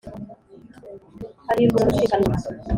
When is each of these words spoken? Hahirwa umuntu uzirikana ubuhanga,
Hahirwa 1.45 1.75
umuntu 1.77 1.91
uzirikana 1.93 2.23
ubuhanga, 2.25 2.65